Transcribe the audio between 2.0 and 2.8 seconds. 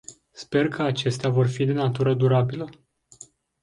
durabilă.